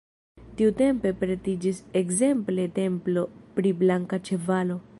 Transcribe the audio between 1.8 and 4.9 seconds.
ekzemple templo pri Blanka Ĉevalo.